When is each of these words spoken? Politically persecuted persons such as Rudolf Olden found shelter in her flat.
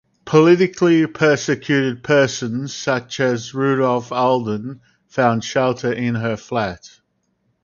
Politically 0.25 1.05
persecuted 1.05 2.01
persons 2.01 2.73
such 2.73 3.19
as 3.19 3.53
Rudolf 3.53 4.11
Olden 4.11 4.81
found 5.05 5.43
shelter 5.43 5.93
in 5.93 6.15
her 6.15 6.35
flat. 6.37 6.89